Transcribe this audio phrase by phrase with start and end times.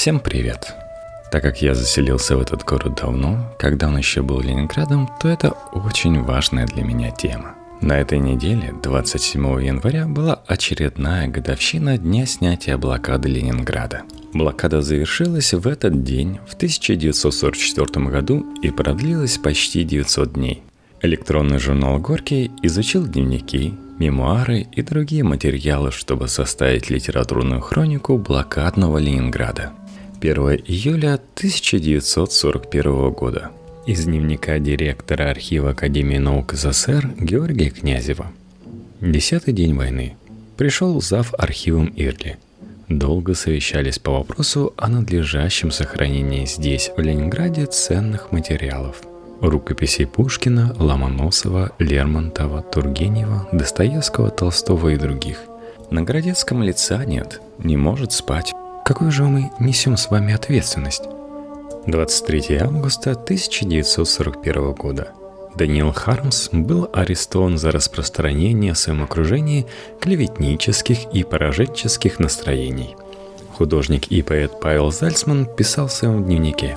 [0.00, 0.72] Всем привет!
[1.30, 5.50] Так как я заселился в этот город давно, когда он еще был Ленинградом, то это
[5.72, 7.54] очень важная для меня тема.
[7.82, 14.04] На этой неделе, 27 января, была очередная годовщина дня снятия блокады Ленинграда.
[14.32, 20.62] Блокада завершилась в этот день, в 1944 году, и продлилась почти 900 дней.
[21.02, 29.72] Электронный журнал «Горький» изучил дневники, мемуары и другие материалы, чтобы составить литературную хронику блокадного Ленинграда.
[30.20, 33.50] 1 июля 1941 года.
[33.86, 38.26] Из дневника директора архива Академии наук СССР Георгия Князева.
[39.00, 40.16] Десятый день войны.
[40.58, 42.36] Пришел зав архивом Ирли.
[42.88, 49.00] Долго совещались по вопросу о надлежащем сохранении здесь, в Ленинграде, ценных материалов–
[49.40, 55.38] рукописей Пушкина, Ломоносова, Лермонтова, Тургенева, Достоевского, Толстого и других.
[55.90, 58.52] На Городецком лица нет, не может спать.
[58.90, 61.04] Какую же мы несем с вами ответственность?
[61.86, 65.12] 23 августа 1941 года.
[65.54, 69.68] Даниил Хармс был арестован за распространение в своем окружении
[70.00, 72.96] клеветнических и пораженческих настроений.
[73.52, 76.76] Художник и поэт Павел Зальцман писал в своем дневнике.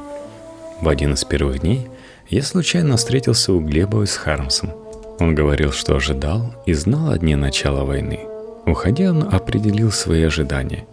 [0.82, 1.88] В один из первых дней–
[2.30, 4.70] я случайно встретился у Глебова с Хармсом.
[5.20, 8.20] Он говорил, что ожидал и знал о дне начала войны.
[8.68, 10.86] Уходя, он определил свои ожидания.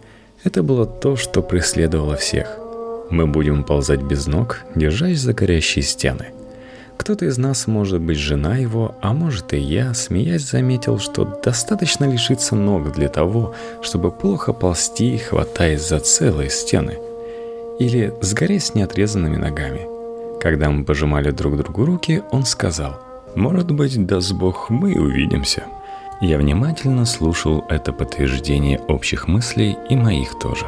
[0.43, 2.57] Это было то, что преследовало всех.
[3.09, 6.27] Мы будем ползать без ног, держась за горящие стены.
[6.97, 12.05] Кто-то из нас, может быть, жена его, а может и я, смеясь, заметил, что достаточно
[12.05, 16.97] лишиться ног для того, чтобы плохо ползти, хватаясь за целые стены.
[17.79, 19.81] Или сгореть с неотрезанными ногами–
[20.41, 22.99] когда мы пожимали друг другу руки, он сказал,
[23.35, 25.65] «Может быть, даст Бог, мы увидимся».
[26.21, 30.67] Я внимательно слушал это подтверждение общих мыслей и моих тоже.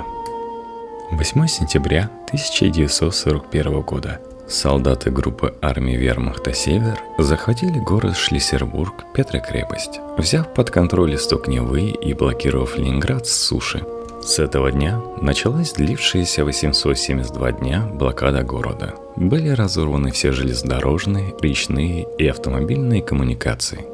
[1.11, 4.19] 8 сентября 1941 года.
[4.47, 12.13] Солдаты группы армии вермахта «Север» захватили город Шлиссербург, Петрокрепость, взяв под контроль исток Невы и
[12.13, 13.85] блокировав Ленинград с суши–
[14.25, 18.93] с этого дня началась длившаяся 872 дня блокада города.
[19.17, 23.92] Были разорваны все железнодорожные, речные и автомобильные коммуникации.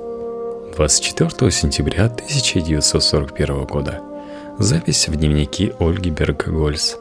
[0.79, 4.01] 24 сентября 1941 года.
[4.59, 6.95] Запись в дневнике Ольги Берггольц.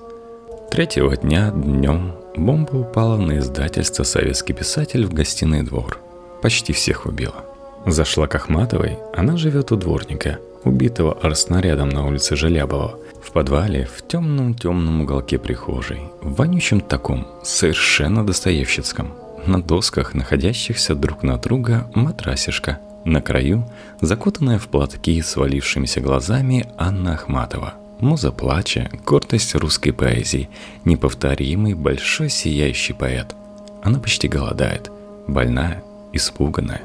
[0.68, 6.00] Третьего дня днем бомба упала на издательство «Советский писатель» в гостиный двор.
[6.42, 7.44] Почти всех убила.
[7.86, 14.04] Зашла к Ахматовой, она живет у дворника, убитого арснарядом на улице Желябова– в подвале, в
[14.08, 19.14] темном-темном уголке прихожей, в вонючем таком, совершенно достоевщицком,
[19.46, 22.80] на досках, находящихся друг на друга, матрасишка.
[23.04, 23.64] На краю,
[24.00, 27.74] закутанная в платки с валившимися глазами, Анна Ахматова.
[28.00, 30.48] Муза плача, гордость русской поэзии,
[30.84, 33.34] неповторимый, большой сияющий поэт.
[33.82, 34.90] Она почти голодает,
[35.26, 35.82] больная,
[36.12, 36.82] испуганная.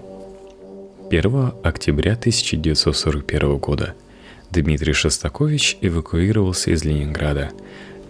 [1.10, 3.94] 1 октября 1941 года–
[4.54, 7.50] Дмитрий Шостакович эвакуировался из Ленинграда.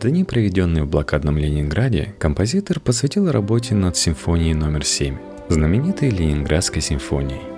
[0.01, 5.15] Дни, проведенные в блокадном Ленинграде, композитор посвятил работе над симфонией номер 7,
[5.47, 7.52] знаменитой Ленинградской симфонией.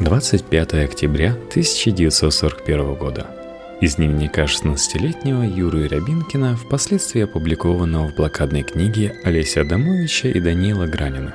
[0.00, 3.26] 25 октября 1941 года.
[3.80, 11.34] Из дневника 16-летнего Юры Рябинкина, впоследствии опубликованного в блокадной книге Олеся Адамовича и Даниила Гранина.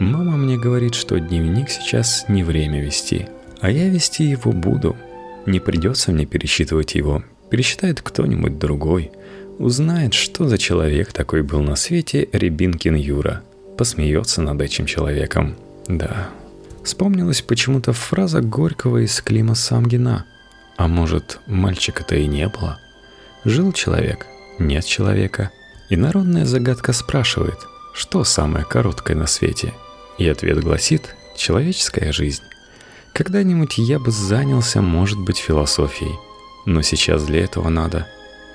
[0.00, 3.28] «Мама мне говорит, что дневник сейчас не время вести,
[3.60, 4.96] а я вести его буду,
[5.46, 7.22] не придется мне пересчитывать его.
[7.50, 9.12] Пересчитает кто-нибудь другой.
[9.58, 13.42] Узнает, что за человек такой был на свете Рябинкин Юра.
[13.76, 15.54] Посмеется над этим человеком.
[15.88, 16.30] Да.
[16.84, 20.24] Вспомнилась почему-то фраза Горького из Клима Самгина.
[20.76, 22.80] А может, мальчика-то и не было?
[23.44, 24.26] Жил человек,
[24.58, 25.50] нет человека.
[25.90, 27.58] И народная загадка спрашивает,
[27.94, 29.74] что самое короткое на свете?
[30.18, 32.42] И ответ гласит «человеческая жизнь».
[33.12, 36.14] Когда-нибудь я бы занялся, может быть, философией.
[36.64, 38.08] Но сейчас для этого надо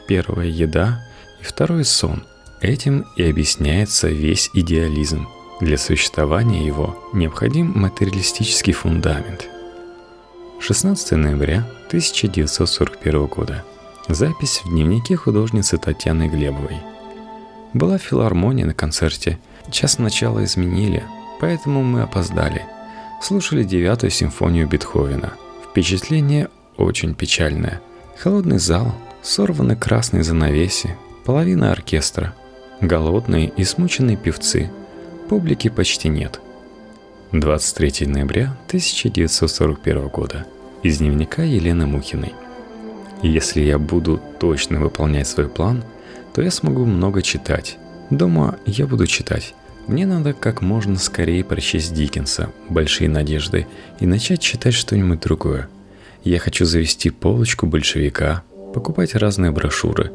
[0.07, 1.05] первая еда
[1.39, 2.23] и второй сон.
[2.59, 5.28] Этим и объясняется весь идеализм.
[5.59, 9.49] Для существования его необходим материалистический фундамент.
[10.59, 13.63] 16 ноября 1941 года.
[14.07, 16.77] Запись в дневнике художницы Татьяны Глебовой.
[17.73, 19.39] Была филармония на концерте.
[19.71, 21.03] Час начала изменили,
[21.39, 22.65] поэтому мы опоздали–
[23.21, 25.33] слушали девятую симфонию Бетховена.
[25.69, 27.81] Впечатление очень печальное.
[28.17, 30.95] Холодный зал, сорваны красные занавеси,
[31.25, 32.33] половина оркестра,
[32.81, 34.71] голодные и смученные певцы.
[35.29, 36.40] Публики почти нет.
[37.34, 40.46] 23 ноября 1941 года.
[40.84, 42.34] Из дневника Елены Мухиной.
[43.22, 45.84] Если я буду точно выполнять свой план,
[46.34, 47.78] то я смогу много читать.
[48.09, 49.53] Дома я буду читать.
[49.88, 53.68] Мне надо как можно скорее прочесть Диккенса «Большие надежды»
[54.00, 55.68] и начать читать что-нибудь другое.
[56.24, 58.44] Я хочу завести полочку большевика,
[58.74, 60.09] покупать разные брошюры.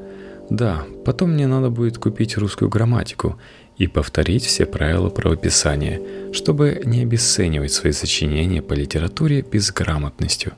[0.49, 3.38] Да, потом мне надо будет купить русскую грамматику
[3.78, 6.00] и повторить все правила правописания,
[6.32, 10.52] чтобы не обесценивать свои сочинения по литературе безграмотностью.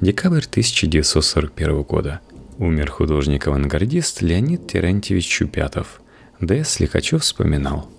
[0.00, 2.20] Декабрь 1941 года.
[2.58, 6.00] Умер художник-авангардист Леонид Терентьевич Чупятов.
[6.40, 6.80] Д.С.
[6.80, 7.90] Лихачев вспоминал.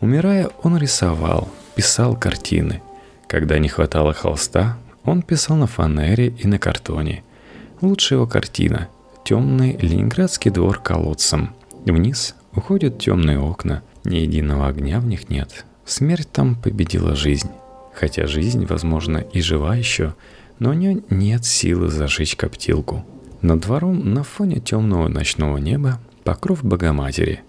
[0.00, 2.82] Умирая, он рисовал, писал картины.
[3.28, 7.22] Когда не хватало холста, он писал на фанере и на картоне.
[7.80, 8.88] Лучшая его картина–
[9.24, 11.54] темный ленинградский двор колодцем.
[11.84, 15.66] Вниз Уходят темные окна, ни единого огня в них нет.
[15.84, 17.50] Смерть там победила жизнь.
[17.94, 20.14] Хотя жизнь, возможно, и жива еще,
[20.58, 23.04] но у нее нет силы зажечь коптилку.
[23.42, 27.40] Над двором на фоне темного ночного неба покров Богоматери.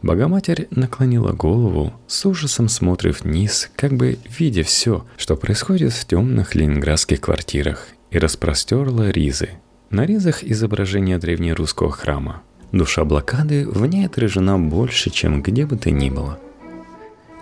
[0.00, 6.54] Богоматерь наклонила голову, с ужасом смотрев вниз, как бы видя все, что происходит в темных
[6.54, 9.50] ленинградских квартирах, и распростерла ризы.
[9.90, 12.42] На ризах изображение древнерусского храма,
[12.72, 16.38] Душа блокады в ней отражена больше, чем где бы то ни было.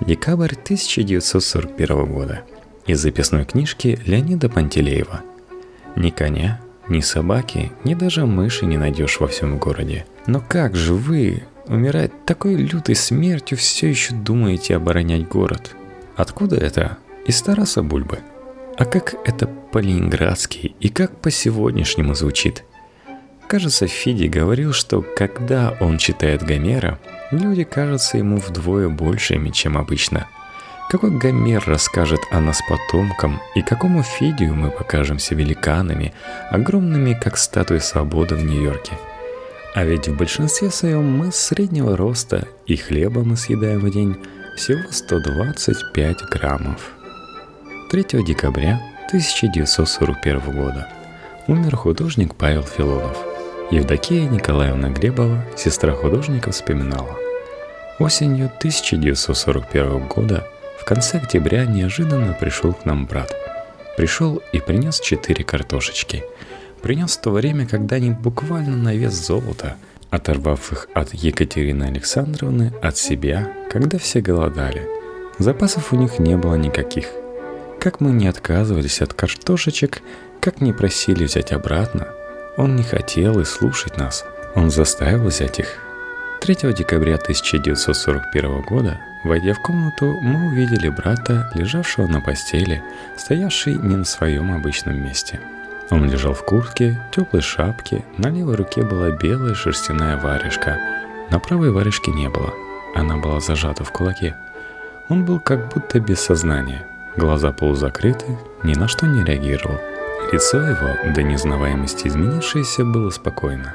[0.01, 2.43] Декабрь 1941 года.
[2.87, 5.23] Из записной книжки Леонида Пантелеева.
[5.95, 10.05] Ни коня, ни собаки, ни даже мыши не найдешь во всем городе.
[10.27, 15.77] Но как же вы, умирать такой лютой смертью, все еще думаете оборонять город?
[16.17, 16.99] Откуда это?
[17.27, 18.19] Из Тараса Бульбы.
[18.77, 22.65] А как это по-ленинградски и как по-сегодняшнему звучит–
[23.51, 27.01] Кажется, Фиди говорил, что когда он читает Гомера,
[27.33, 30.29] люди кажутся ему вдвое большими, чем обычно.
[30.89, 36.15] Какой Гомер расскажет о нас потомкам, и какому Фидию мы покажемся великанами,
[36.53, 38.93] огромными, как статуи свободы в Нью-Йорке.
[39.75, 44.17] А ведь в большинстве своем мы среднего роста, и хлеба мы съедаем в день
[44.55, 46.93] всего 125 граммов.
[47.91, 50.87] 3 декабря 1941 года
[51.49, 53.19] умер художник Павел Филонов–
[53.71, 57.17] Евдокия Николаевна Глебова, сестра художника, вспоминала.
[58.01, 60.45] Осенью 1941 года,
[60.81, 63.33] в конце октября, неожиданно пришел к нам брат.
[63.97, 66.25] Пришел и принес четыре картошечки.
[66.83, 69.77] Принес в то время, когда они буквально на вес золота,
[70.11, 74.85] оторвав их от Екатерины Александровны, от себя, когда все голодали.
[75.39, 77.07] Запасов у них не было никаких.
[77.79, 80.03] Как мы не отказывались от картошечек,
[80.41, 82.09] как не просили взять обратно–
[82.57, 84.25] он не хотел и слушать нас.
[84.55, 85.79] Он заставил взять их.
[86.41, 92.83] 3 декабря 1941 года, войдя в комнату, мы увидели брата, лежавшего на постели,
[93.17, 95.41] стоявший не на своем обычном месте.
[95.91, 100.79] Он лежал в куртке, теплой шапке, на левой руке была белая шерстяная варежка,
[101.31, 102.55] на правой варежки не было,
[102.95, 104.35] она была зажата в кулаке.
[105.09, 106.87] Он был как будто без сознания,
[107.17, 109.79] глаза полузакрыты, ни на что не реагировал–
[110.33, 113.75] Лицо его, до незнаваемости изменившееся, было спокойно.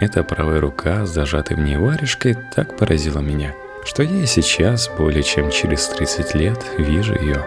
[0.00, 3.54] Эта правая рука, зажатой в ней варежкой, так поразила меня,
[3.86, 7.42] что я и сейчас, более чем через 30 лет, вижу ее.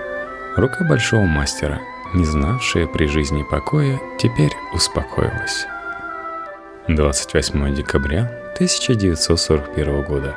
[0.58, 1.80] Рука большого мастера,
[2.16, 5.68] не знавшая при жизни покоя, теперь успокоилась.
[6.88, 8.22] 28 декабря
[8.56, 10.36] 1941 года.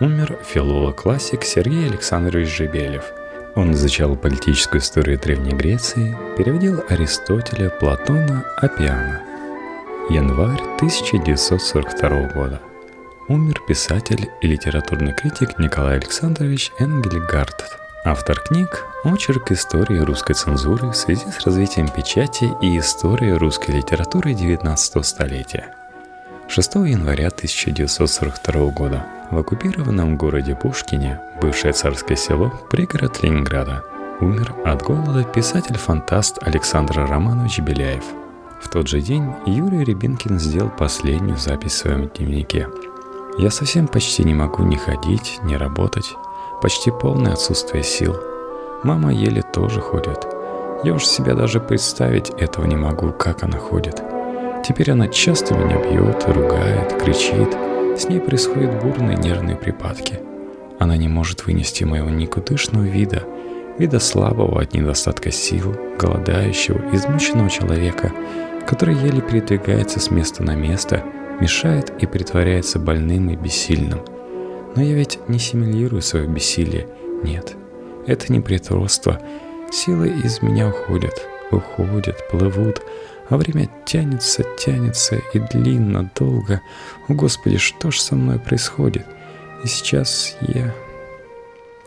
[0.00, 3.04] Умер филолог-классик Сергей Александрович Жебелев–
[3.58, 9.20] он изучал политическую историю Древней Греции, переводил Аристотеля, Платона, Апиана.
[10.10, 12.60] Январь 1942 года.
[13.26, 20.96] Умер писатель и литературный критик Николай Александрович Энгельгард, автор книг «Очерк истории русской цензуры в
[20.96, 25.77] связи с развитием печати и история русской литературы XIX столетия».
[26.50, 33.84] 6 января 1942 года в оккупированном городе Пушкине, бывшее царское село, пригород Ленинграда,
[34.20, 38.04] умер от голода писатель-фантаст Александр Романович Беляев.
[38.62, 42.66] В тот же день Юрий Рябинкин сделал последнюю запись в своем дневнике.
[43.38, 46.14] «Я совсем почти не могу ни ходить, ни работать.
[46.62, 48.16] Почти полное отсутствие сил.
[48.84, 50.26] Мама еле тоже ходит.
[50.82, 54.02] Я уж себя даже представить этого не могу, как она ходит.
[54.64, 57.56] Теперь она часто меня бьет, ругает, кричит.
[57.98, 60.20] С ней происходят бурные нервные припадки.
[60.78, 63.24] Она не может вынести моего никудышного вида,
[63.78, 68.12] вида слабого от недостатка сил, голодающего, измученного человека,
[68.66, 71.02] который еле передвигается с места на место,
[71.40, 74.00] мешает и притворяется больным и бессильным.
[74.76, 76.86] Но я ведь не симулирую свое бессилие.
[77.22, 77.56] Нет,
[78.06, 79.20] это не притворство.
[79.72, 82.82] Силы из меня уходят, уходят, плывут,
[83.28, 86.60] а время тянется, тянется и длинно, долго.
[87.08, 89.06] О, Господи, что ж со мной происходит?
[89.64, 90.74] И сейчас я...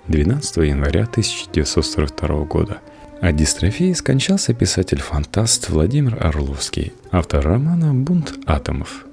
[0.08, 2.80] 12 января 1942 года.
[3.22, 9.06] От дистрофии скончался писатель-фантаст Владимир Орловский, автор романа «Бунт атомов».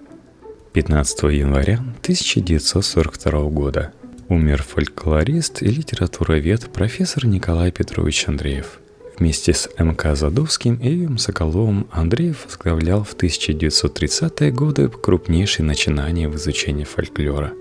[0.73, 3.93] 15 января 1942 года
[4.29, 8.81] умер фольклорист и литературовед профессор Николай Петрович Андреев–
[9.19, 16.85] Вместе с МК Задовским и Соколовым Андреев возглавлял в 1930-е годы крупнейшие начинания в изучении
[16.85, 17.53] фольклора.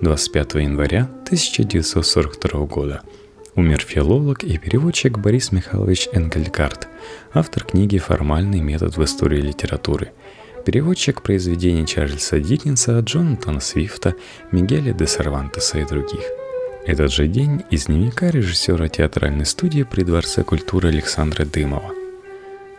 [0.00, 3.02] 25 января 1942 года.
[3.56, 6.86] Умер филолог и переводчик Борис Михайлович Энгельгард,
[7.32, 10.12] автор книги «Формальный метод в истории литературы»,
[10.64, 14.14] переводчик произведений Чарльза Диккенса, Джонатана Свифта,
[14.52, 16.22] Мигеля де Сервантеса и других–
[16.86, 21.92] этот же день из дневника режиссера театральной студии при Дворце культуры Александра Дымова.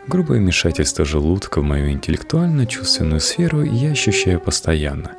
[0.06, 5.12] Грубое вмешательство желудка в мою интеллектуально-чувственную сферу я ощущаю постоянно.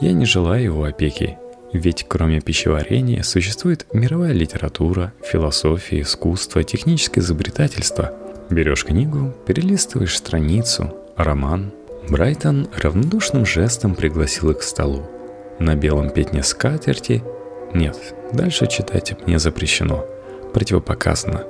[0.00, 1.36] Я не желаю его опеки,
[1.74, 8.14] ведь кроме пищеварения существует мировая литература, философия, искусство, техническое изобретательство.
[8.48, 11.70] Берешь книгу, перелистываешь страницу, роман.
[12.08, 15.02] Брайтон равнодушным жестом пригласил их к столу.
[15.58, 17.22] На белом пятне скатерти
[17.74, 20.04] нет, дальше читать мне запрещено.
[20.52, 21.44] Противопоказано.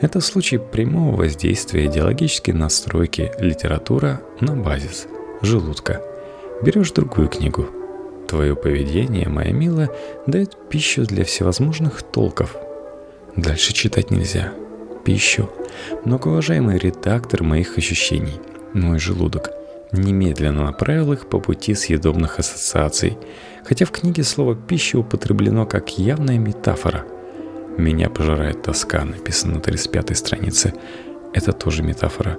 [0.00, 5.06] Это случай прямого воздействия идеологической настройки литература на базис
[5.42, 6.02] желудка.
[6.62, 7.66] Берешь другую книгу.
[8.28, 9.90] Твое поведение, моя милая,
[10.26, 12.56] дает пищу для всевозможных толков.
[13.34, 14.52] Дальше читать нельзя.
[15.04, 15.50] Пищу.
[16.04, 18.40] Многоуважаемый редактор моих ощущений,
[18.72, 19.50] мой желудок,
[19.92, 23.18] немедленно направил их по пути съедобных ассоциаций–
[23.66, 27.04] хотя в книге слово «пища» употреблено как явная метафора.
[27.76, 30.72] «Меня пожирает тоска», написано на 35-й странице.
[31.34, 32.38] Это тоже метафора.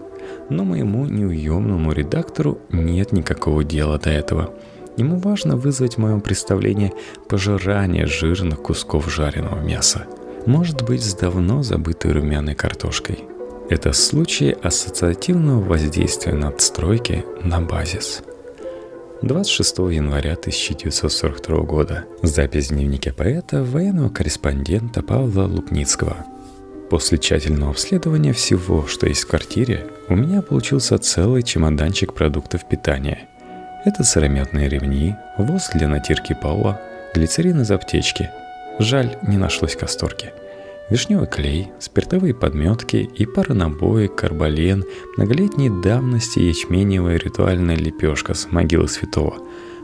[0.49, 4.53] Но моему неуемному редактору нет никакого дела до этого.
[4.95, 6.93] Ему важно вызвать в моем представлении
[7.29, 10.07] пожирание жирных кусков жареного мяса.
[10.45, 13.25] Может быть, с давно забытой румяной картошкой.
[13.69, 18.23] Это случай ассоциативного воздействия надстройки на базис–
[19.21, 22.05] 26 января 1942 года.
[22.21, 26.17] Запись в дневнике поэта, военного корреспондента Павла Лупницкого.
[26.89, 33.27] После тщательного обследования всего, что есть в квартире, у меня получился целый чемоданчик продуктов питания.
[33.85, 36.79] Это сыромятные ремни, воск для натирки пола,
[37.15, 38.29] глицерин из аптечки.
[38.79, 40.31] Жаль, не нашлось касторки–
[40.89, 44.85] вишневый клей, спиртовые подметки и пара набоек, карбален,
[45.17, 49.35] многолетней давности ячменевая ритуальная лепешка с могилы святого,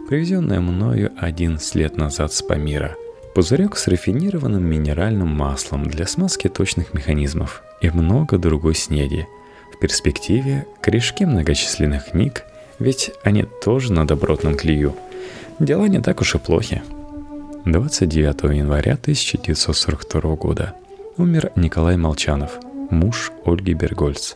[0.07, 2.95] привезенная мною 11 лет назад с Памира.
[3.35, 9.27] Пузырек с рафинированным минеральным маслом для смазки точных механизмов и много другой снеди.
[9.73, 12.43] В перспективе корешки многочисленных книг,
[12.77, 14.95] ведь они тоже на добротном клею.
[15.59, 16.83] Дела не так уж и плохи.
[17.65, 20.75] 29 января 1942 года–
[21.17, 24.35] умер Николай Молчанов, муж Ольги Бергольц.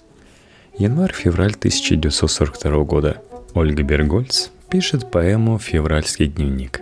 [0.77, 3.21] Январь-февраль 1942 года.
[3.53, 6.81] Ольга Бергольц пишет поэму «Февральский дневник».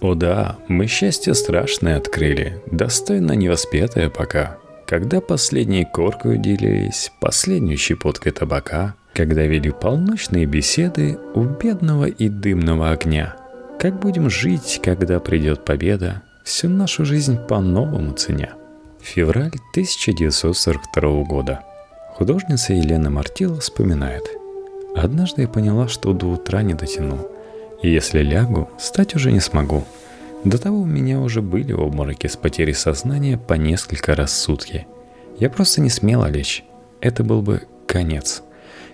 [0.00, 4.58] «О да, мы счастье страшное открыли, достойно невоспетое пока.
[4.86, 12.90] Когда последней коркой делились, последней щепоткой табака, когда вели полночные беседы у бедного и дымного
[12.90, 13.36] огня.
[13.78, 18.54] Как будем жить, когда придет победа, всю нашу жизнь по-новому ценя?»
[19.04, 21.60] Февраль 1942 года.
[22.14, 24.22] Художница Елена Мартила вспоминает.
[24.96, 27.28] «Однажды я поняла, что до утра не дотяну.
[27.82, 29.84] И если лягу, встать уже не смогу.
[30.44, 34.86] До того у меня уже были обмороки с потерей сознания по несколько раз в сутки.
[35.38, 36.64] Я просто не смела лечь.
[37.02, 38.42] Это был бы конец.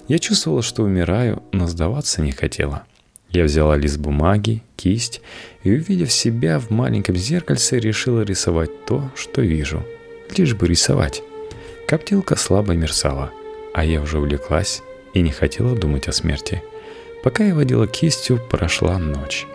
[0.09, 2.83] Я чувствовала, что умираю, но сдаваться не хотела.
[3.29, 5.21] Я взяла лист бумаги, кисть
[5.63, 9.85] и, увидев себя в маленьком зеркальце, решила рисовать то, что вижу–
[10.39, 11.23] лишь бы рисовать.
[11.87, 13.33] Коптилка слабо мерцала,
[13.75, 14.83] а я уже увлеклась
[15.15, 16.63] и не хотела думать о смерти.
[17.23, 19.47] Пока я водила кистью, прошла ночь.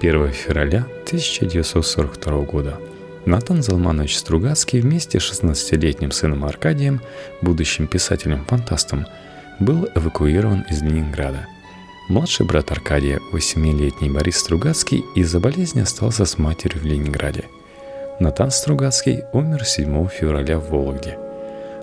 [0.00, 2.78] 1 февраля 1942 года.
[3.24, 7.00] Натан Залманович Стругацкий вместе с 16-летним сыном Аркадием,
[7.40, 9.06] будущим писателем-фантастом,
[9.60, 11.46] был эвакуирован из Ленинграда.
[12.10, 17.44] Младший брат Аркадия, 8-летний Борис Стругацкий, из-за болезни остался с матерью в Ленинграде–
[18.20, 21.18] Натан Стругацкий умер 7 февраля в Вологде.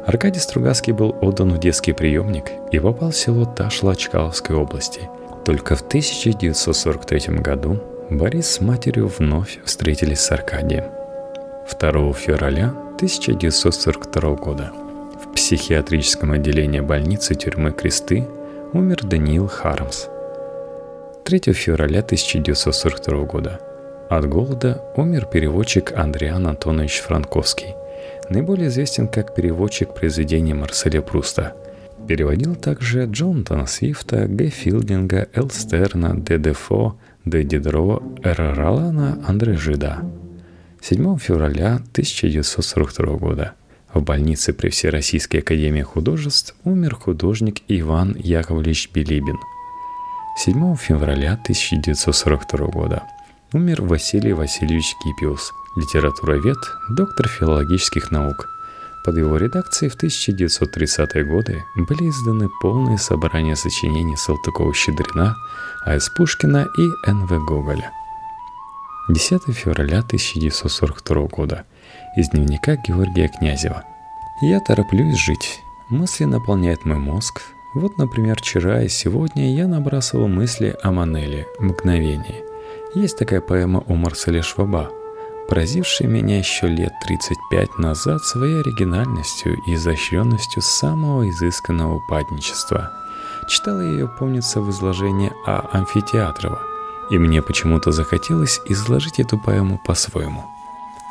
[0.05, 5.09] Аркадий Стругацкий был отдан в детский приемник и попал в село Ташла Чкаловской области.
[5.45, 10.85] Только в 1943 году Борис с матерью вновь встретились с Аркадием.
[11.69, 14.71] 2 февраля 1942 года
[15.21, 18.25] В психиатрическом отделении больницы тюрьмы Кресты
[18.71, 20.05] умер Даниил Хармс.
[21.25, 23.59] 3 февраля 1942 года.
[24.11, 27.75] От голода умер переводчик Андриан Антонович Франковский,
[28.29, 31.55] наиболее известен как переводчик произведений Марселя Пруста.
[32.09, 34.49] Переводил также Джонатана Свифта, Г.
[34.49, 36.39] Филдинга, Эл Стерна, Д.
[36.39, 37.45] Дефо, Д.
[37.45, 38.53] Дидро, Р.
[38.53, 39.99] Ролана, Андре Жида.
[40.81, 43.53] 7 февраля 1942 года
[43.93, 49.37] в больнице при Всероссийской академии художеств умер художник Иван Яковлевич Билибин.
[50.35, 53.03] 7 февраля 1942 года
[53.53, 56.57] умер Василий Васильевич Кипиус, литературовед,
[56.89, 58.47] доктор филологических наук.
[59.03, 65.35] Под его редакцией в 1930-е годы были изданы полные собрания сочинений Салтыкова-Щедрина,
[65.85, 66.09] А.С.
[66.09, 67.45] Пушкина и Н.В.
[67.45, 67.91] Гоголя.
[69.09, 71.65] 10 февраля 1942 года.
[72.15, 73.83] Из дневника Георгия Князева.
[74.41, 75.59] «Я тороплюсь жить.
[75.89, 77.41] Мысли наполняют мой мозг.
[77.73, 82.50] Вот, например, вчера и сегодня я набрасывал мысли о Манеле «Мгновение».
[82.93, 84.89] Есть такая поэма у Марселя Шваба,
[85.47, 92.91] поразившая меня еще лет 35 назад своей оригинальностью и изощренностью самого изысканного упадничества.
[93.47, 95.69] Читала ее, помнится, в изложении А.
[95.71, 96.59] Амфитеатрова,
[97.09, 100.43] и мне почему-то захотелось изложить эту поэму по-своему.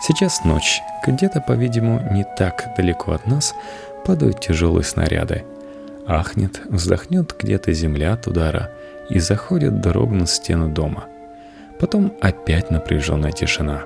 [0.02, 3.54] Сейчас ночь, где-то, по-видимому, не так далеко от нас
[4.04, 5.44] падают тяжелые снаряды.
[6.06, 8.70] Ахнет, вздохнет где-то земля от удара
[9.08, 11.04] и заходит дрогнуть стену дома–
[11.80, 13.84] Потом опять напряженная тишина.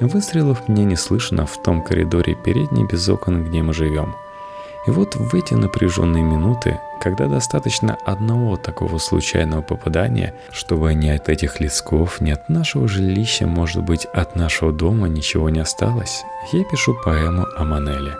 [0.00, 4.16] Выстрелов мне не слышно в том коридоре передней без окон, где мы живем.
[4.86, 11.28] И вот в эти напряженные минуты, когда достаточно одного такого случайного попадания, чтобы ни от
[11.28, 16.64] этих лесков, ни от нашего жилища, может быть, от нашего дома ничего не осталось, я
[16.64, 18.16] пишу поэму о Манеле.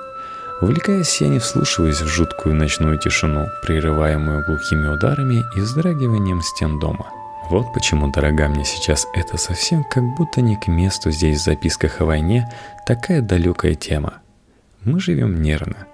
[0.62, 7.10] Увлекаясь, я не вслушиваюсь в жуткую ночную тишину, прерываемую глухими ударами и вздрагиванием стен дома–
[7.50, 12.00] вот почему, дорога мне сейчас, это совсем как будто не к месту здесь в записках
[12.00, 12.50] о войне
[12.86, 14.22] такая далекая тема.
[14.82, 15.86] Мы живем нервно.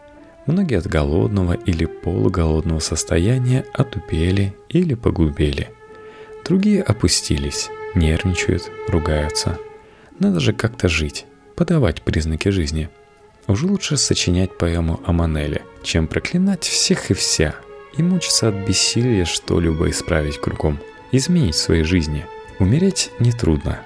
[0.47, 5.71] Многие от голодного или полуголодного состояния отупели или погубели.
[6.45, 9.59] Другие опустились, нервничают, ругаются.
[10.19, 12.89] Надо же как-то жить, подавать признаки жизни.
[13.49, 17.55] Уже лучше сочинять поэму о Манеле, чем проклинать всех и вся
[17.97, 20.79] и мучиться от бессилия что-либо исправить кругом–
[21.13, 22.27] изменить в своей жизни.
[22.59, 23.81] Умереть нетрудно,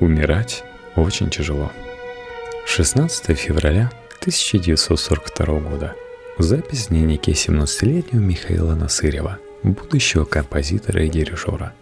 [0.00, 0.64] умирать
[0.96, 1.72] очень тяжело.
[2.66, 5.94] 16 февраля 1942 года.
[6.38, 11.72] Запись в дневнике 17-летнего Михаила Насырева, будущего композитора и дирижера.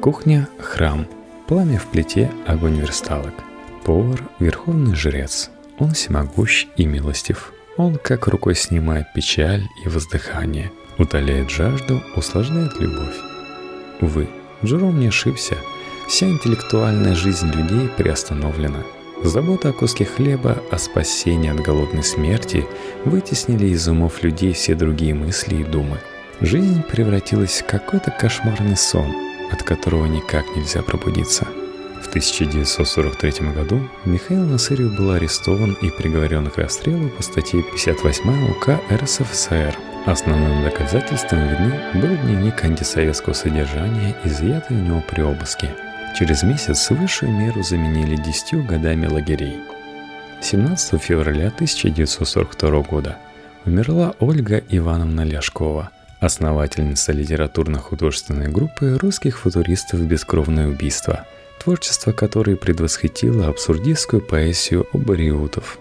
[0.00, 1.08] Кухня– храм,
[1.48, 3.34] пламя в плите– огонь версталок.
[3.84, 5.50] Повар– верховный жрец.
[5.78, 7.52] Он всемогущ и милостив.
[7.76, 13.33] Он как рукой снимает печаль и воздыхание, утоляет жажду, усложняет любовь.
[14.00, 14.28] Увы,
[14.64, 15.56] Джером не ошибся.
[16.08, 18.82] Вся интеллектуальная жизнь людей приостановлена.
[19.22, 22.66] Забота о куске хлеба, о спасении от голодной смерти
[23.04, 25.98] вытеснили из умов людей все другие мысли и думы.
[26.40, 29.14] Жизнь превратилась в какой-то кошмарный сон,
[29.50, 31.46] от которого никак нельзя пробудиться.
[32.02, 38.80] В 1943 году Михаил Насырев был арестован и приговорен к расстрелу по статье 58 УК
[38.92, 45.70] РСФСР Основным доказательством вины был дневник антисоветского содержания, изъятый у него при обыске.
[46.18, 49.60] Через месяц высшую меру заменили десятью годами лагерей.
[50.42, 53.16] 17 февраля 1942 года
[53.64, 55.88] умерла Ольга Ивановна Ляшкова,
[56.20, 61.24] основательница литературно-художественной группы русских футуристов «Бескровное убийство»,
[61.58, 65.78] творчество которой предвосхитило абсурдистскую поэзию Обариутов.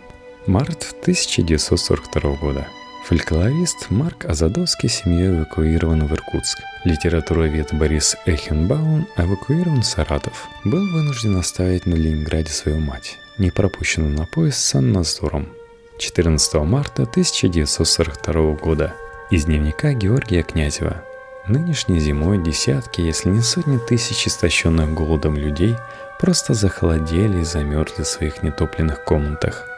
[0.47, 2.67] Март 1942 года–
[3.03, 6.59] Фольклорист Марк Азадовский семьей эвакуирован в Иркутск.
[6.85, 10.47] Литературовед Борис Эхенбаум эвакуирован в Саратов.
[10.63, 15.49] Был вынужден оставить на Ленинграде свою мать, не пропущенную на поезд с Санназором.
[15.97, 18.93] 14 марта 1942 года.
[19.29, 21.03] Из дневника Георгия Князева.
[21.45, 25.75] Нынешней зимой десятки, если не сотни тысяч истощенных голодом людей
[26.21, 29.67] просто захолодели и замерзли в своих нетопленных комнатах–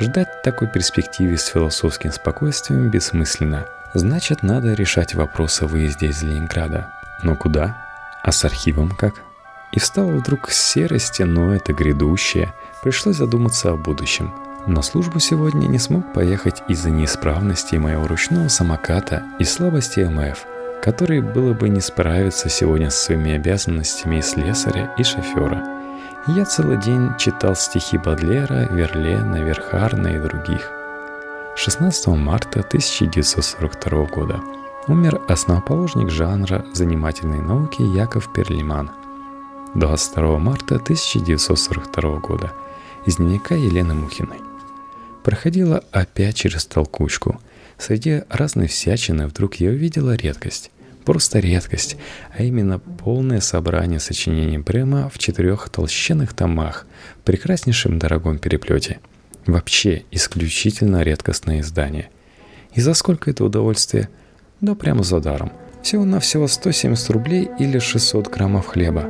[0.00, 3.66] Ждать такой перспективы с философским спокойствием бессмысленно.
[3.94, 6.92] Значит, надо решать вопрос о выезде из Ленинграда.
[7.24, 7.76] Но куда?
[8.22, 9.14] А с архивом как?
[9.72, 12.54] И встало вдруг серости, но это грядущее.
[12.80, 14.32] Пришлось задуматься о будущем.
[14.68, 20.46] На службу сегодня не смог поехать из-за неисправности моего ручного самоката и слабости МФ,
[20.80, 25.64] который было бы не справиться сегодня с своими обязанностями и слесаря, и шофера–
[26.28, 30.70] я целый день читал стихи Бадлера, Верлена, Верхарна и других.
[31.56, 34.40] 16 марта 1942 года
[34.88, 38.90] умер основоположник жанра занимательной науки Яков Перлиман.
[39.74, 42.52] 22 марта 1942 года
[43.06, 44.40] из дневника Елены Мухиной.
[45.24, 47.40] Проходила опять через толкучку.
[47.78, 50.70] Среди разной всячины вдруг я увидела редкость.
[51.08, 51.96] Просто редкость,
[52.36, 56.86] а именно полное собрание сочинений Брема в четырех толщенных томах
[57.20, 59.00] в прекраснейшем дорогом переплете–
[59.48, 62.10] Вообще исключительно редкостное издание.
[62.74, 64.10] И за сколько это удовольствие?
[64.60, 65.50] Да прямо за даром.
[65.82, 69.08] Всего-навсего 170 рублей или 600 граммов хлеба.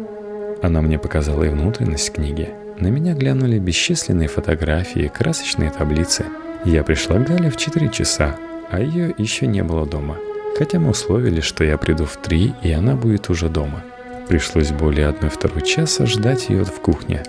[0.62, 2.50] Она мне показала и внутренность книги.
[2.78, 6.26] На меня глянули бесчисленные фотографии, красочные таблицы.
[6.64, 8.36] Я пришла к Гале в 4 часа,
[8.70, 10.18] а ее еще не было дома.
[10.58, 13.84] Хотя мы условились, что я приду в 3, и она будет уже дома.
[14.28, 17.22] Пришлось более одной-второй часа ждать ее в кухне.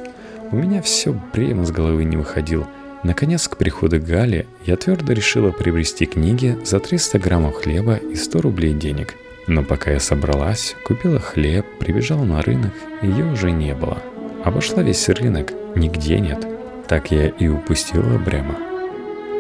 [0.52, 2.68] У меня все время с головы не выходило–
[3.04, 8.42] Наконец, к приходу Гали я твердо решила приобрести книги за 300 граммов хлеба и 100
[8.42, 9.16] рублей денег.
[9.48, 14.00] Но пока я собралась, купила хлеб, прибежала на рынок, ее уже не было.
[14.44, 16.46] Обошла весь рынок, нигде нет.
[16.88, 18.58] Так я и упустила Брема.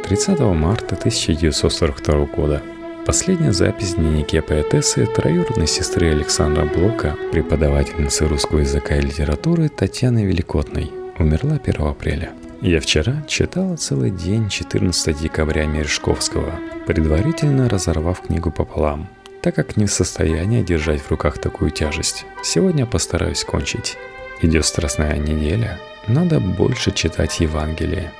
[0.07, 2.61] 30 марта 1942 года.
[3.05, 10.25] Последняя запись в дневнике поэтессы троюродной сестры Александра Блока, преподавательницы русского языка и литературы Татьяны
[10.25, 12.31] Великотной, умерла 1 апреля.
[12.61, 16.53] Я вчера читала целый день 14 декабря Мережковского,
[16.85, 19.09] предварительно разорвав книгу пополам,
[19.41, 22.25] так как не в состоянии держать в руках такую тяжесть.
[22.43, 23.97] Сегодня постараюсь кончить.
[24.41, 28.11] Идет страстная неделя, надо больше читать Евангелие.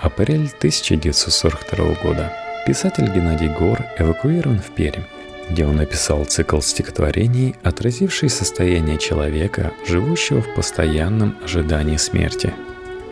[0.00, 2.32] Апрель 1942 года.
[2.68, 5.02] Писатель Геннадий Гор эвакуирован в Пермь,
[5.50, 12.54] где он написал цикл стихотворений, отразивший состояние человека, живущего в постоянном ожидании смерти–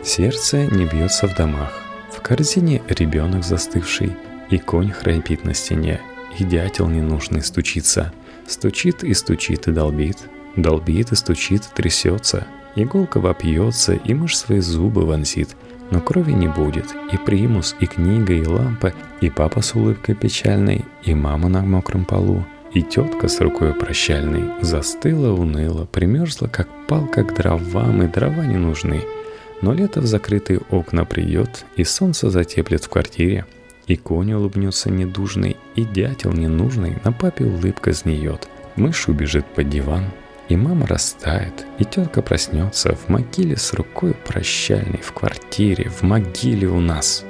[0.07, 1.81] Сердце не бьется в домах.
[2.11, 4.15] В корзине ребенок застывший,
[4.49, 5.99] и конь храпит на стене,
[6.39, 8.13] и дятел ненужный стучится.
[8.47, 10.17] Стучит и стучит и долбит,
[10.55, 12.47] долбит и стучит, трясется.
[12.77, 15.49] Иголка вопьется, и мышь свои зубы вонзит,
[15.91, 20.85] но крови не будет, и примус, и книга, и лампа, и папа с улыбкой печальной,
[21.03, 27.23] и мама на мокром полу, и тетка с рукой прощальной застыла уныло, примерзла, как палка
[27.23, 29.01] к дровам, и дрова не нужны—
[29.61, 33.45] но лето в закрытые окна придет, и солнце затеплет в квартире,
[33.87, 38.47] и конь улыбнется недужный, и дятел ненужный на папе улыбка знает.
[38.75, 40.05] Мышь убежит под диван,
[40.49, 46.67] и мама растает, и тетка проснется в могиле с рукой прощальной в квартире, в могиле
[46.67, 47.25] у нас.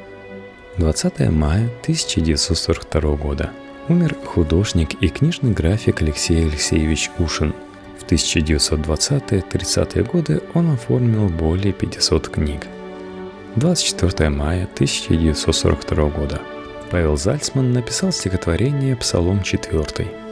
[0.78, 3.52] 20 мая 1942 года.
[3.90, 7.54] Умер художник и книжный график Алексей Алексеевич Ушин–
[8.08, 12.62] 1920-30-е годы он оформил более 500 книг.
[13.56, 16.40] 24 мая 1942 года
[16.90, 20.27] Павел Зальцман написал стихотворение «Псалом 4».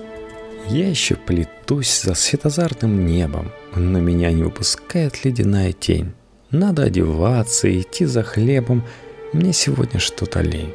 [0.70, 6.14] «Я еще плетусь за светозарным небом, но меня не выпускает ледяная тень.
[6.52, 8.84] Надо одеваться, идти за хлебом,
[9.34, 10.74] мне сегодня что-то лень.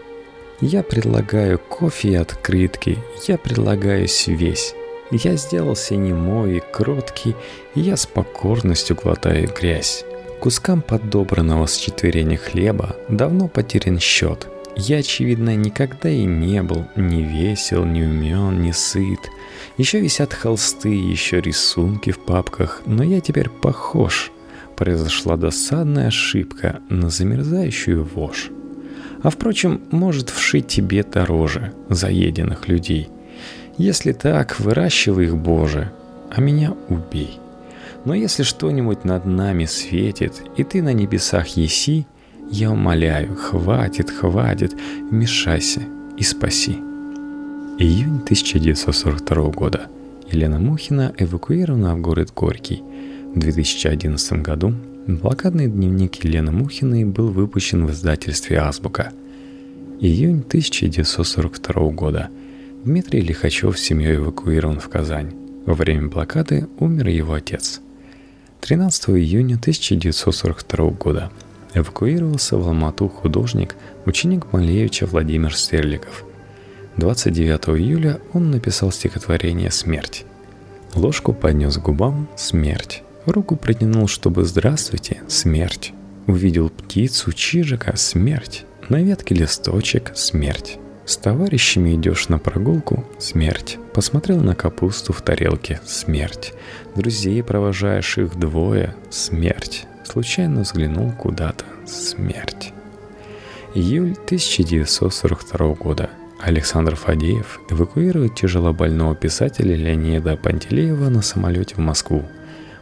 [0.61, 4.75] Я предлагаю кофе и открытки, я предлагаю весь.
[5.11, 7.35] Я сделался немой и кроткий,
[7.75, 10.05] и я с покорностью глотаю грязь.
[10.41, 14.49] Кускам подобранного с четверения хлеба давно потерян счет.
[14.77, 19.21] Я, очевидно, никогда и не был ни весел, ни умен, ни сыт.
[19.77, 24.31] Еще висят холсты, еще рисунки в папках, но я теперь похож.
[24.77, 28.51] Произошла досадная ошибка на замерзающую вошь.
[29.23, 33.09] А впрочем, может вшить тебе дороже заеденных людей–
[33.81, 35.91] если так, выращивай их, Боже,
[36.31, 37.39] а меня убей.
[38.05, 42.07] Но если что-нибудь над нами светит, и ты на небесах еси,
[42.51, 44.75] я умоляю, хватит, хватит,
[45.11, 45.83] вмешайся
[46.17, 46.79] и спаси.
[47.79, 49.89] Июнь 1942 года.
[50.31, 52.83] Елена Мухина эвакуирована в город Горький.
[53.35, 54.75] В 2011 году
[55.07, 59.13] блокадный дневник Елены Мухиной был выпущен в издательстве «Азбука».
[60.01, 62.29] Июнь 1942 года–
[62.85, 65.35] Дмитрий Лихачев с семьей эвакуирован в Казань.
[65.67, 67.83] Во время блокады умер его отец.
[68.63, 71.31] 13 июня 1942 года
[71.75, 76.25] эвакуировался в Алмату художник, ученик Малевича Владимир Стерликов.
[76.97, 80.25] 29 июля он написал стихотворение «Смерть».
[80.95, 83.03] Ложку поднес к губам «Смерть».
[83.27, 85.93] Руку протянул, чтобы «Здравствуйте, смерть».
[86.27, 88.65] Увидел птицу, чижика, смерть.
[88.89, 90.79] На ветке листочек, смерть.
[91.05, 93.79] С товарищами идешь на прогулку– смерть.
[93.95, 96.53] Посмотрел на капусту в тарелке– смерть.
[96.95, 99.87] Друзей провожаешь их двое– смерть.
[100.11, 102.73] Случайно взглянул куда-то– смерть.
[103.77, 106.11] Июль 1942 года.
[106.41, 112.25] Александр Фадеев эвакуирует тяжелобольного писателя Леонида Пантелеева на самолете в Москву.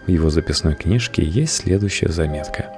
[0.07, 2.73] В его записной книжке есть следующая заметка.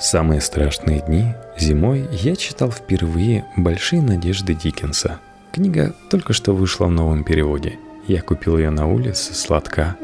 [0.00, 1.26] «Самые страшные дни
[1.56, 5.20] зимой я читал впервые «Большие надежды Диккенса».
[5.52, 7.78] Книга только что вышла в новом переводе.
[8.08, 9.94] Я купил ее на улице, сладка.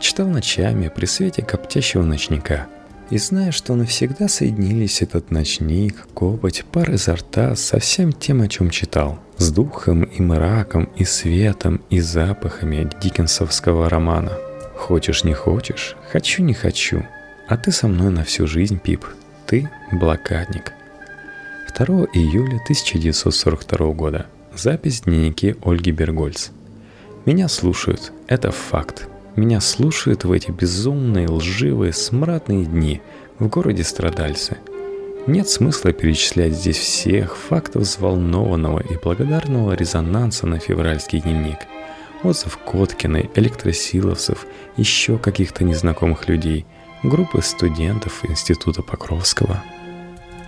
[0.00, 2.66] Читал ночами при свете коптящего ночника–
[3.10, 8.48] и зная, что навсегда соединились этот ночник, копоть, пар изо рта со всем тем, о
[8.48, 14.32] чем читал, с духом и мраком, и светом, и запахами диккенсовского романа.
[14.76, 17.04] Хочешь, не хочешь, хочу, не хочу,
[17.48, 19.04] а ты со мной на всю жизнь, Пип,
[19.46, 20.72] ты блокадник.
[21.76, 24.26] 2 июля 1942 года.
[24.54, 26.48] Запись в дневнике Ольги Бергольц.
[27.24, 29.06] Меня слушают, это факт.
[29.38, 33.00] Меня слушают в эти безумные, лживые, смрадные дни
[33.38, 34.58] в городе страдальцы.
[35.28, 41.58] Нет смысла перечислять здесь всех фактов взволнованного и благодарного резонанса на февральский дневник.
[42.24, 44.44] Отзыв Коткиной, электросиловцев,
[44.76, 46.66] еще каких-то незнакомых людей,
[47.04, 49.62] группы студентов Института Покровского.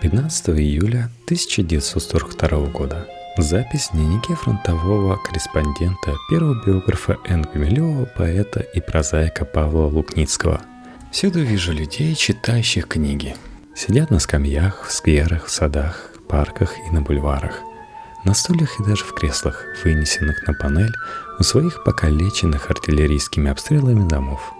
[0.00, 3.06] 15 июля 1942 года.
[3.36, 7.42] Запись в дневнике фронтового корреспондента, первого биографа Н.
[7.42, 10.60] Гумилева, поэта и прозаика Павла Лукницкого.
[11.12, 13.36] Всюду вижу людей, читающих книги.
[13.74, 17.60] Сидят на скамьях, в скверах, в садах, парках и на бульварах.
[18.24, 20.94] На стульях и даже в креслах, вынесенных на панель
[21.38, 24.52] у своих покалеченных артиллерийскими обстрелами домов.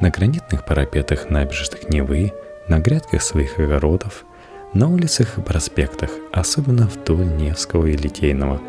[0.00, 2.32] На гранитных парапетах набережных Невы,
[2.68, 4.24] на грядках своих огородов–
[4.74, 8.60] на улицах и проспектах, особенно вдоль Невского и Литейного,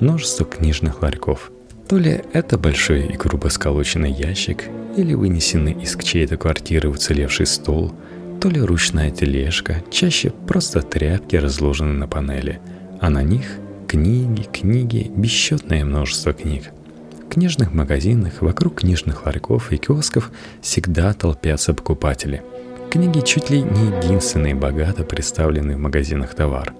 [0.00, 1.52] множество книжных ларьков.
[1.88, 4.64] То ли это большой и грубо сколоченный ящик,
[4.96, 7.92] или вынесенный из чьей-то квартиры уцелевший стол,
[8.40, 12.60] то ли ручная тележка, чаще просто тряпки разложены на панели,
[13.00, 13.46] а на них
[13.86, 16.70] книги, книги, бесчетное множество книг.
[17.24, 20.30] В книжных магазинах, вокруг книжных ларьков и киосков
[20.62, 22.42] всегда толпятся покупатели–
[22.94, 26.72] Книги чуть ли не единственный богато представленный в магазинах товар.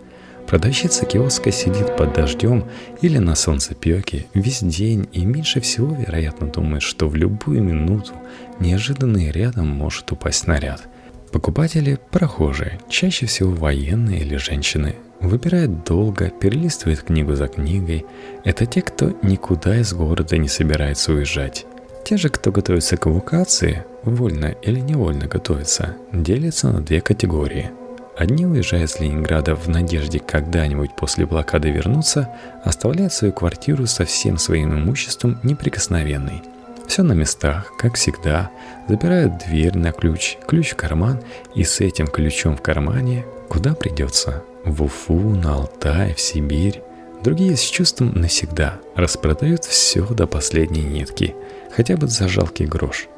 [0.46, 2.66] Продавщица киоска сидит под дождем
[3.00, 8.12] или на солнцепеке весь день и меньше всего, вероятно, думает, что в любую минуту
[8.60, 10.86] неожиданно рядом может упасть снаряд.
[11.32, 14.94] Покупатели– прохожие, чаще всего военные или женщины.
[15.18, 18.06] Выбирают долго, перелистывают книгу за книгой.
[18.44, 21.66] Это те, кто никуда из города не собирается уезжать.
[22.04, 27.70] Те же, кто готовится к эвакуации, вольно или невольно готовится, делятся на две категории.
[28.14, 32.28] Одни, уезжая из Ленинграда в надежде когда-нибудь после блокады вернуться,
[32.62, 36.42] оставляют свою квартиру со всем своим имуществом неприкосновенной.
[36.86, 38.50] Все на местах, как всегда,
[38.86, 41.22] запирают дверь на ключ, ключ в карман
[41.54, 44.44] и с этим ключом в кармане куда придется.
[44.66, 46.82] В Уфу, на Алтай, в Сибирь.
[47.22, 51.34] Другие с чувством навсегда распродают все до последней нитки–
[51.74, 53.08] хотя бы за жалкий грош.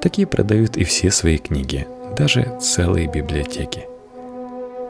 [0.00, 3.86] Такие продают и все свои книги, даже целые библиотеки.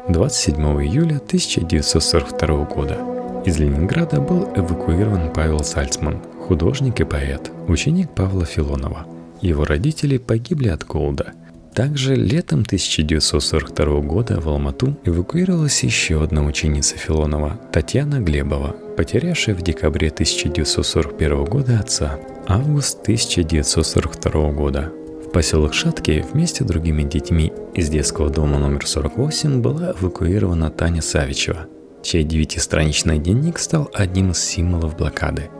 [0.09, 2.99] 27 июля 1942 года
[3.45, 9.07] из Ленинграда был эвакуирован Павел Сальцман, художник и поэт, ученик Павла Филонова.
[9.41, 11.33] Его родители погибли от голода.
[11.75, 19.63] Также летом 1942 года в Алмату эвакуировалась еще одна ученица Филонова, Татьяна Глебова, потерявшая в
[19.63, 24.93] декабре 1941 года отца Август 1942 года.
[25.25, 31.03] В поселок Шатки вместе с другими детьми из детского дома номер 48 была эвакуирована Таня
[31.03, 31.67] Савичева,
[32.05, 35.51] чей девятистраничный дневник стал одним из символов блокады.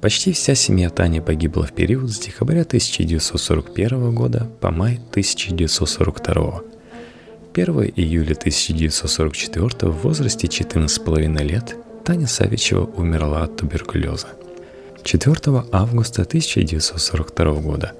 [0.00, 6.62] Почти вся семья Тани погибла в период с декабря 1941 года по май 1942.
[7.54, 14.26] 1 июля 1944 в возрасте 14,5 лет Таня Савичева умерла от туберкулеза–
[15.04, 17.92] 4 августа 1942 года.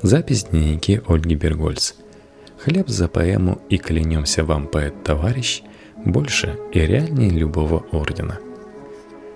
[0.00, 1.94] Запись в дневнике Ольги Бергольц.
[2.58, 5.62] Хлеб за поэму «И клянемся вам, поэт-товарищ»
[6.04, 8.38] больше и реальнее любого ордена.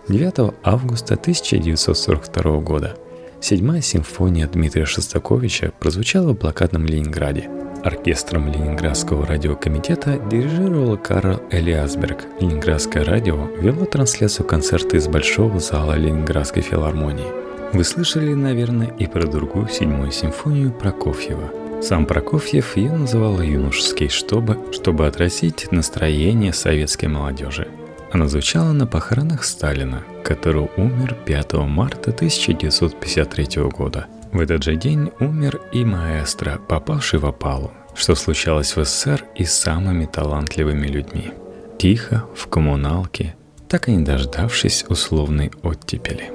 [0.08, 2.96] 9 августа 1942 года.
[3.40, 7.50] Седьмая симфония Дмитрия Шостаковича прозвучала в блокадном Ленинграде–
[7.86, 12.24] Оркестром Ленинградского радиокомитета дирижировал Карл Элиасберг.
[12.40, 17.28] Ленинградское радио вело трансляцию концерта из Большого зала Ленинградской филармонии.
[17.72, 21.80] Вы слышали, наверное, и про другую седьмую симфонию Прокофьева.
[21.80, 27.68] Сам Прокофьев ее называл юношеской, чтобы, чтобы отразить настроение советской молодежи.
[28.10, 35.10] Она звучала на похоронах Сталина, который умер 5 марта 1953 года– в этот же день
[35.20, 41.32] умер и маэстро, попавший в опалу, что случалось в СССР и с самыми талантливыми людьми.
[41.78, 43.34] тихо, в коммуналке,
[43.68, 46.30] так и не дождавшись условной оттепели.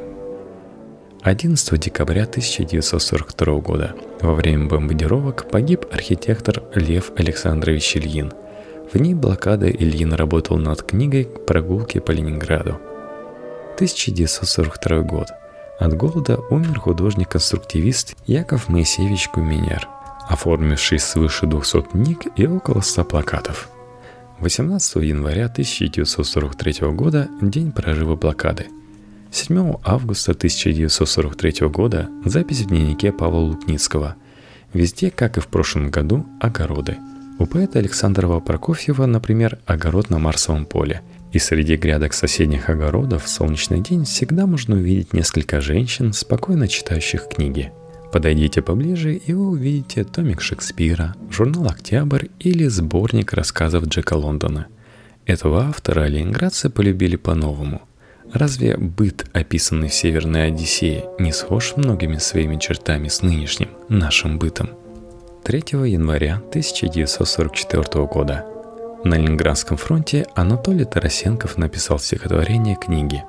[1.23, 8.33] 11 декабря 1942 года во время бомбардировок погиб архитектор Лев Александрович Ильин.
[8.91, 12.79] В ней блокады Ильин работал над книгой «Прогулки по Ленинграду».
[13.75, 15.27] 1942 год.
[15.81, 19.89] От голода умер художник-конструктивист Яков Моисеевич Гуменяр,
[20.29, 23.67] оформивший свыше 200 книг и около 100 плакатов.
[24.41, 28.67] 18 января 1943 года– день прорыва блокады–
[29.31, 34.15] 7 августа 1943 года запись в дневнике Павла Лукницкого.
[34.73, 36.97] Везде, как и в прошлом году, огороды.
[37.39, 41.01] У поэта Александрова Прокофьева, например, огород на Марсовом поле.
[41.31, 47.27] И среди грядок соседних огородов в солнечный день всегда можно увидеть несколько женщин, спокойно читающих
[47.27, 47.71] книги.
[48.11, 54.67] Подойдите поближе, и вы увидите томик Шекспира, журнал «Октябрь» или сборник рассказов Джека Лондона.
[55.25, 57.83] Этого автора ленинградцы полюбили по-новому–
[58.33, 64.69] Разве быт, описанный в Северной Одиссее, не схож многими своими чертами с нынешним, нашим бытом?
[65.43, 68.45] 3 января 1944 года
[69.03, 73.23] на Ленинградском фронте Анатолий Тарасенков написал стихотворение книги.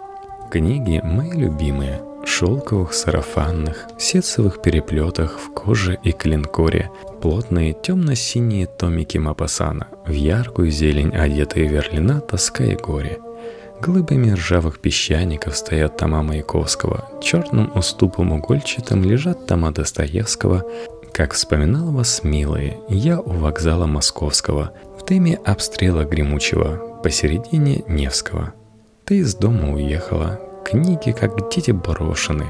[0.50, 9.88] Книги мои любимые, шелковых, сарафанных, сетцевых переплетах в коже и клинкоре, плотные темно-синие томики Мапасана,
[10.06, 13.18] в яркую зелень одетые верлина, тоска и горе–
[13.82, 20.62] Глыбами ржавых песчаников стоят тома Маяковского, черным уступом угольчатым лежат тома Достоевского,
[21.12, 24.70] как вспоминал вас, милые, я у вокзала Московского,
[25.02, 28.54] в теме обстрела гремучего, посередине Невского.
[29.04, 32.46] Ты из дома уехала, книги, как дети брошены,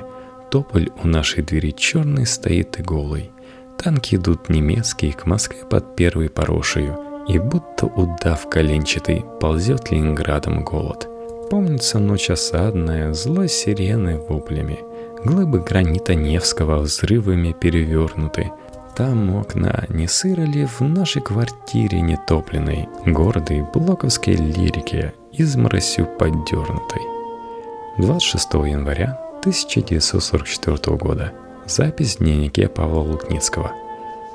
[0.50, 3.30] тополь у нашей двери черный стоит и голый.
[3.78, 11.08] Танки идут немецкие к Москве под первой порошею, и будто удав коленчатый ползет Ленинградом голод.
[11.50, 14.78] Помнится ночь осадная, злой сирены воплями,
[15.24, 18.50] Глыбы гранита Невского взрывами перевернуты.
[18.94, 27.00] Там окна не сыро ли в нашей квартире нетопленной, Гордой блоковской лирики, изморосью поддернутой.
[27.96, 31.32] 26 января 1944 года.
[31.66, 33.72] Запись в дневнике Павла Лукницкого.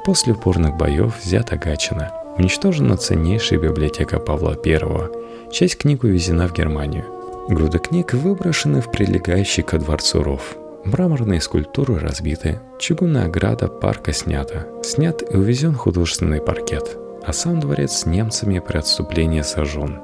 [0.04, 2.12] После упорных боев взята Гачина.
[2.39, 7.06] Уничтожена ценнейшая библиотека Павла I, Часть книг увезена в Германию.
[7.48, 10.58] Груды книг выброшены в прилегающий ко дворцу ров.
[10.86, 17.92] Мраморные скульптуры разбиты, чугунная ограда парка снята, снят и увезен художественный паркет, а сам дворец
[17.92, 20.00] с немцами при отступлении сожжен.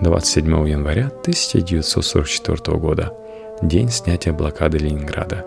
[0.00, 3.12] 27 января 1944 года.
[3.62, 5.44] День снятия блокады Ленинграда.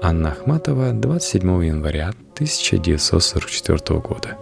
[0.00, 4.38] Анна Ахматова 27 января 1944 года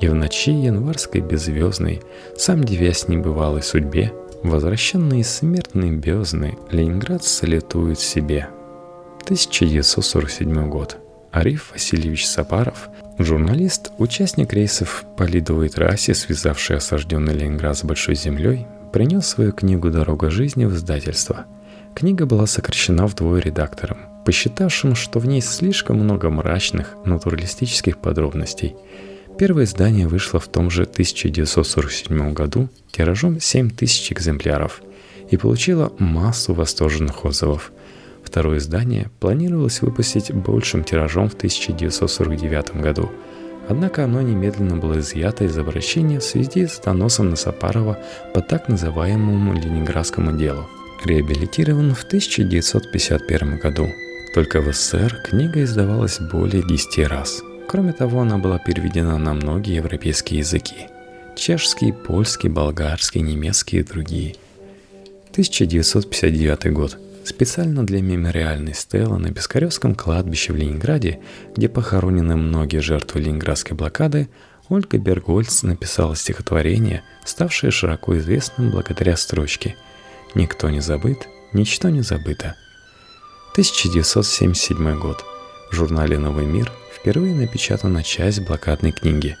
[0.00, 2.02] и в ночи январской беззвездной,
[2.36, 8.48] сам девясь небывалой судьбе, возвращенные смертные бездны, Ленинград салютует себе.
[9.24, 10.96] 1947 год.
[11.32, 18.66] Ариф Васильевич Сапаров, журналист, участник рейсов по лидовой трассе, связавший осажденный Ленинград с Большой землей,
[18.92, 21.46] принес свою книгу «Дорога жизни» в издательство.
[21.94, 28.76] Книга была сокращена вдвое редактором, посчитавшим, что в ней слишком много мрачных, натуралистических подробностей–
[29.38, 34.82] Первое издание вышло в том же 1947 году тиражом 7000 экземпляров
[35.30, 37.70] и получило массу восторженных отзывов.
[38.28, 43.10] Второе издание планировалось выпустить большим тиражом в 1949 году,
[43.68, 47.98] однако оно немедленно было изъято из обращения в связи с доносом на Сапарова
[48.34, 50.66] по так называемому Ленинградскому делу.
[51.04, 53.88] Реабилитирован в 1951 году.
[54.34, 59.74] Только в СССР книга издавалась более 10 раз– Кроме того, она была переведена на многие
[59.74, 60.88] европейские языки.
[61.36, 64.36] Чешский, польский, болгарский, немецкий и другие.
[65.32, 66.96] 1959 год.
[67.28, 71.20] Специально для мемориальной стелы на Бескаревском кладбище в Ленинграде,
[71.54, 74.30] где похоронены многие жертвы ленинградской блокады,
[74.70, 79.76] Ольга Бергольц написала стихотворение, ставшее широко известным благодаря строчке
[80.34, 82.56] «Никто не забыт, ничто не забыто».
[83.52, 85.22] 1977 год.
[85.70, 89.36] В журнале «Новый мир» впервые напечатана часть блокадной книги.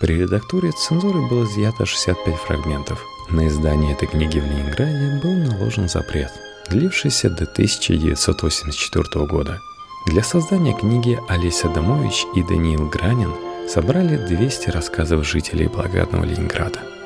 [0.00, 3.00] При редактуре цензуры было изъято 65 фрагментов.
[3.30, 6.32] На издание этой книги в Ленинграде был наложен запрет,
[6.70, 9.60] длившийся до 1984 года.
[10.06, 13.32] Для создания книги Олеся Домович и Даниил Гранин
[13.68, 16.80] собрали 200 рассказов жителей блокадного Ленинграда–